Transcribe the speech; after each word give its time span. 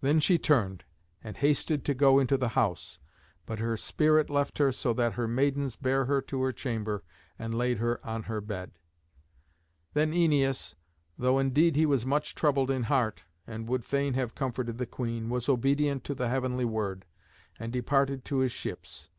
Then 0.00 0.18
she 0.18 0.38
turned, 0.38 0.82
and 1.22 1.36
hasted 1.36 1.84
to 1.84 1.92
go 1.92 2.18
into 2.18 2.38
the 2.38 2.56
house. 2.56 2.98
But 3.44 3.58
her 3.58 3.76
spirit 3.76 4.30
left 4.30 4.56
her, 4.56 4.72
so 4.72 4.94
that 4.94 5.12
her 5.12 5.28
maidens 5.28 5.76
bare 5.76 6.06
her 6.06 6.22
to 6.22 6.40
her 6.40 6.52
chamber 6.52 7.04
and 7.38 7.54
laid 7.54 7.76
her 7.80 8.00
on 8.02 8.22
her 8.22 8.40
bed. 8.40 8.78
Then 9.92 10.12
Æneas, 10.12 10.74
though 11.18 11.38
indeed 11.38 11.76
he 11.76 11.84
was 11.84 12.06
much 12.06 12.34
troubled 12.34 12.70
in 12.70 12.84
heart, 12.84 13.24
and 13.46 13.68
would 13.68 13.84
fain 13.84 14.14
have 14.14 14.34
comforted 14.34 14.78
the 14.78 14.86
queen, 14.86 15.28
was 15.28 15.50
obedient 15.50 16.02
to 16.04 16.14
the 16.14 16.30
heavenly 16.30 16.64
word, 16.64 17.04
and 17.58 17.74
departed 17.74 18.24
to 18.24 18.38
his 18.38 18.52
ships. 18.52 19.10